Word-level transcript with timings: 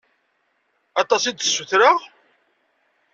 Aṭas 1.01 1.23
i 1.29 1.31
d-ssutreɣ? 1.33 1.97